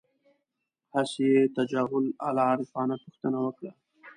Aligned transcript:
هسې 0.93 1.23
یې 1.33 1.41
تجاهل 1.57 2.05
العارفانه 2.27 2.95
پوښتنه 3.03 3.37
وکړه. 3.45 3.71